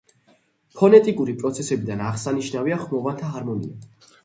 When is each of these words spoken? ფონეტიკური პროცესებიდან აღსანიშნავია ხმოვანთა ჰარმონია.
ფონეტიკური 0.79 1.35
პროცესებიდან 1.43 2.03
აღსანიშნავია 2.07 2.81
ხმოვანთა 2.87 3.33
ჰარმონია. 3.37 4.11